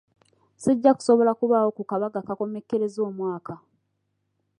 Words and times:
Sijja 0.61 0.91
kusobola 0.97 1.31
kubaawo 1.39 1.69
ku 1.77 1.83
kabaga 1.89 2.17
akakomekkereza 2.21 2.99
omwaka. 3.09 3.53